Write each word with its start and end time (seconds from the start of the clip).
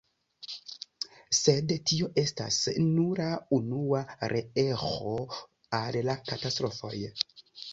Sed 1.39 1.73
tio 1.91 2.07
estas 2.21 2.57
nura 2.87 3.27
unua 3.59 4.01
reeĥo 4.35 5.15
al 5.83 6.01
la 6.09 6.17
katastrofoj. 6.33 6.97